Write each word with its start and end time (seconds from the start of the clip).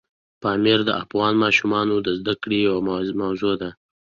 پامیر 0.41 0.79
د 0.85 0.89
افغان 1.03 1.33
ماشومانو 1.43 1.95
د 2.01 2.07
زده 2.19 2.33
کړې 2.41 2.57
یوه 2.67 2.81
موضوع 3.21 3.53
ده. 3.61 3.69